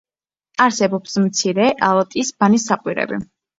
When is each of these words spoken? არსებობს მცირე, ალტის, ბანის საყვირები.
არსებობს 0.65 1.17
მცირე, 1.27 1.69
ალტის, 1.91 2.35
ბანის 2.43 2.69
საყვირები. 2.73 3.25